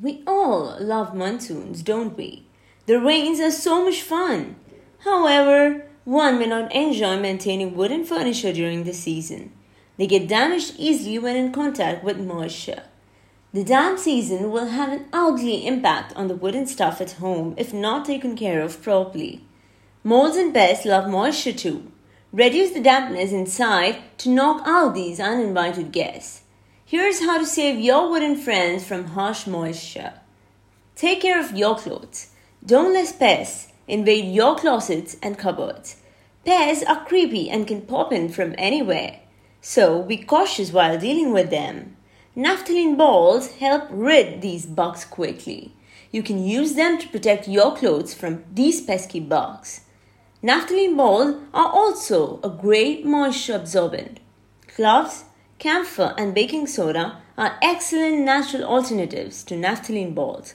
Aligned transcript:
We 0.00 0.22
all 0.26 0.78
love 0.80 1.14
monsoons, 1.14 1.82
don't 1.82 2.16
we? 2.16 2.46
The 2.86 2.98
rains 2.98 3.40
are 3.40 3.50
so 3.50 3.84
much 3.84 4.00
fun. 4.00 4.56
However, 5.00 5.84
one 6.04 6.38
may 6.38 6.46
not 6.46 6.74
enjoy 6.74 7.20
maintaining 7.20 7.76
wooden 7.76 8.06
furniture 8.06 8.54
during 8.54 8.84
the 8.84 8.94
season. 8.94 9.52
They 9.98 10.06
get 10.06 10.28
damaged 10.28 10.76
easily 10.78 11.18
when 11.18 11.36
in 11.36 11.52
contact 11.52 12.02
with 12.02 12.18
moisture. 12.18 12.84
The 13.52 13.64
damp 13.64 13.98
season 13.98 14.50
will 14.50 14.68
have 14.68 14.90
an 14.90 15.04
ugly 15.12 15.66
impact 15.66 16.16
on 16.16 16.26
the 16.26 16.36
wooden 16.36 16.66
stuff 16.66 17.02
at 17.02 17.12
home 17.12 17.52
if 17.58 17.74
not 17.74 18.06
taken 18.06 18.34
care 18.34 18.62
of 18.62 18.82
properly. 18.82 19.44
Molds 20.02 20.38
and 20.38 20.54
pests 20.54 20.86
love 20.86 21.10
moisture 21.10 21.52
too. 21.52 21.92
Reduce 22.32 22.70
the 22.70 22.80
dampness 22.80 23.30
inside 23.30 23.98
to 24.16 24.30
knock 24.30 24.62
out 24.64 24.94
these 24.94 25.20
uninvited 25.20 25.92
guests. 25.92 26.44
Here's 26.92 27.20
how 27.20 27.38
to 27.38 27.46
save 27.46 27.80
your 27.80 28.10
wooden 28.10 28.36
friends 28.36 28.84
from 28.86 29.16
harsh 29.16 29.46
moisture. 29.46 30.12
Take 30.94 31.22
care 31.22 31.40
of 31.40 31.56
your 31.56 31.74
clothes. 31.74 32.26
Don't 32.66 32.92
let 32.92 33.18
pests 33.18 33.72
invade 33.88 34.34
your 34.34 34.56
closets 34.56 35.16
and 35.22 35.38
cupboards. 35.38 35.96
Pests 36.44 36.84
are 36.84 37.02
creepy 37.06 37.48
and 37.48 37.66
can 37.66 37.80
pop 37.80 38.12
in 38.12 38.28
from 38.28 38.54
anywhere, 38.58 39.20
so 39.62 40.02
be 40.02 40.18
cautious 40.18 40.70
while 40.70 40.98
dealing 40.98 41.32
with 41.32 41.48
them. 41.48 41.96
Naphthalene 42.36 42.98
balls 42.98 43.52
help 43.52 43.84
rid 43.88 44.42
these 44.42 44.66
bugs 44.66 45.06
quickly. 45.06 45.72
You 46.10 46.22
can 46.22 46.44
use 46.44 46.74
them 46.74 46.98
to 46.98 47.08
protect 47.08 47.48
your 47.48 47.74
clothes 47.74 48.12
from 48.12 48.44
these 48.52 48.82
pesky 48.82 49.20
bugs. 49.20 49.80
Naphthalene 50.42 50.98
balls 50.98 51.36
are 51.54 51.72
also 51.72 52.38
a 52.44 52.50
great 52.50 53.06
moisture 53.06 53.54
absorbent. 53.54 54.20
Cloves 54.68 55.24
camphor, 55.62 56.12
and 56.18 56.34
baking 56.34 56.66
soda 56.66 57.18
are 57.38 57.56
excellent 57.62 58.18
natural 58.18 58.64
alternatives 58.64 59.44
to 59.44 59.54
naphthalene 59.54 60.12
balls. 60.12 60.54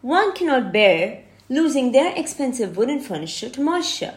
One 0.00 0.32
cannot 0.32 0.72
bear 0.72 1.22
losing 1.48 1.92
their 1.92 2.12
expensive 2.16 2.76
wooden 2.76 2.98
furniture 2.98 3.50
to 3.50 3.60
moisture. 3.60 4.14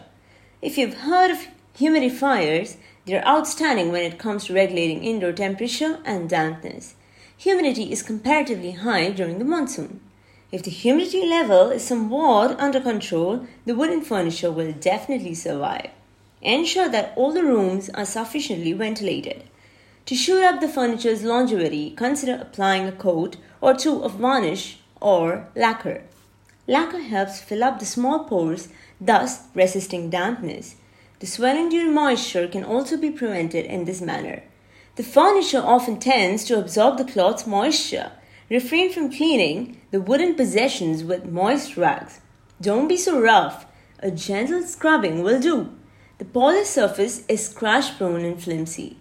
If 0.60 0.76
you've 0.76 0.94
heard 0.94 1.30
of 1.30 1.46
humidifiers, 1.78 2.76
they're 3.06 3.24
outstanding 3.24 3.92
when 3.92 4.02
it 4.02 4.18
comes 4.18 4.46
to 4.46 4.54
regulating 4.54 5.04
indoor 5.04 5.30
temperature 5.30 6.00
and 6.04 6.28
dampness. 6.28 6.96
Humidity 7.36 7.92
is 7.92 8.02
comparatively 8.02 8.72
high 8.72 9.10
during 9.10 9.38
the 9.38 9.44
monsoon. 9.44 10.00
If 10.50 10.64
the 10.64 10.72
humidity 10.72 11.24
level 11.24 11.70
is 11.70 11.84
somewhat 11.84 12.58
under 12.58 12.80
control, 12.80 13.46
the 13.64 13.76
wooden 13.76 14.02
furniture 14.02 14.50
will 14.50 14.72
definitely 14.72 15.34
survive. 15.34 15.90
Ensure 16.40 16.88
that 16.88 17.12
all 17.14 17.32
the 17.32 17.44
rooms 17.44 17.90
are 17.90 18.04
sufficiently 18.04 18.72
ventilated. 18.72 19.44
To 20.06 20.16
shoot 20.16 20.42
up 20.42 20.60
the 20.60 20.68
furniture's 20.68 21.22
longevity, 21.22 21.90
consider 21.90 22.34
applying 22.34 22.88
a 22.88 22.92
coat 22.92 23.36
or 23.60 23.74
two 23.74 24.02
of 24.02 24.14
varnish 24.14 24.78
or 25.00 25.48
lacquer. 25.54 26.02
Lacquer 26.66 27.00
helps 27.00 27.40
fill 27.40 27.62
up 27.62 27.78
the 27.78 27.86
small 27.86 28.24
pores, 28.24 28.68
thus 29.00 29.42
resisting 29.54 30.10
dampness. 30.10 30.76
The 31.20 31.26
swelling 31.26 31.68
due 31.68 31.84
to 31.84 31.90
moisture 31.90 32.48
can 32.48 32.64
also 32.64 32.96
be 32.96 33.10
prevented 33.10 33.64
in 33.66 33.84
this 33.84 34.00
manner. 34.00 34.42
The 34.96 35.04
furniture 35.04 35.62
often 35.62 36.00
tends 36.00 36.44
to 36.44 36.58
absorb 36.58 36.98
the 36.98 37.04
cloth's 37.04 37.46
moisture. 37.46 38.10
Refrain 38.50 38.92
from 38.92 39.12
cleaning 39.12 39.80
the 39.92 40.00
wooden 40.00 40.34
possessions 40.34 41.04
with 41.04 41.24
moist 41.24 41.76
rags. 41.76 42.20
Don't 42.60 42.88
be 42.88 42.96
so 42.96 43.20
rough. 43.20 43.66
A 44.00 44.10
gentle 44.10 44.62
scrubbing 44.64 45.22
will 45.22 45.40
do. 45.40 45.72
The 46.18 46.24
polished 46.24 46.72
surface 46.72 47.24
is 47.28 47.48
scratch 47.48 47.96
prone 47.96 48.24
and 48.24 48.42
flimsy. 48.42 48.98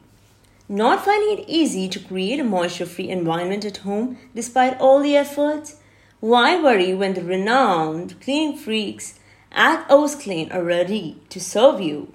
Not 0.72 1.04
finding 1.04 1.38
it 1.38 1.50
easy 1.50 1.90
to 1.90 2.00
create 2.00 2.40
a 2.40 2.46
moisture 2.46 2.86
free 2.86 3.10
environment 3.10 3.66
at 3.66 3.84
home 3.84 4.18
despite 4.34 4.80
all 4.80 5.02
the 5.02 5.18
efforts? 5.18 5.76
Why 6.22 6.64
worry 6.64 6.94
when 6.94 7.14
the 7.14 7.26
renowned 7.26 8.22
cleaning 8.22 8.58
freaks 8.58 9.20
at 9.52 9.86
Oast 9.90 10.22
Clean 10.22 10.50
are 10.50 10.64
ready 10.64 11.22
to 11.28 11.42
serve 11.42 11.82
you? 11.82 12.14